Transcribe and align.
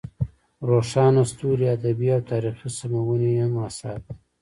روښان 0.69 1.15
ستوري 1.31 1.65
ادبي 1.77 2.07
او 2.15 2.21
تاریخي 2.31 2.69
سمونې 2.77 3.29
یې 3.35 3.43
هم 3.45 3.53
اثار 3.67 3.97
دي. 4.05 4.13